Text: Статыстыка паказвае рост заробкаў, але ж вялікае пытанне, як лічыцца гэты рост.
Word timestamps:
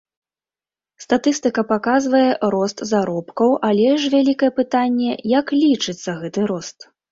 Статыстыка 1.03 1.61
паказвае 1.71 2.21
рост 2.55 2.77
заробкаў, 2.93 3.49
але 3.69 3.93
ж 4.01 4.11
вялікае 4.15 4.51
пытанне, 4.63 5.11
як 5.39 5.57
лічыцца 5.63 6.19
гэты 6.25 6.51
рост. 6.57 6.93